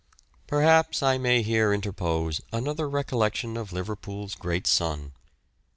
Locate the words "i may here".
1.03-1.71